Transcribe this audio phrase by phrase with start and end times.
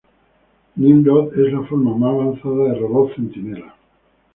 [0.77, 3.75] Nimrod es la forma más avanzada de robot Centinela.